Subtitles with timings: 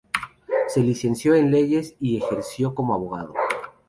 [0.69, 3.35] Se licenció en leyes y ejerció como abogado.